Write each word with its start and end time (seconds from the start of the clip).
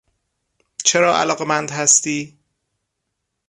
چرا 0.83 1.13
علاقمند 1.17 1.71
هستی؟ 1.71 2.37